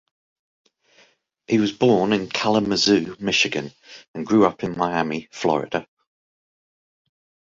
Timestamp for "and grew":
4.15-4.47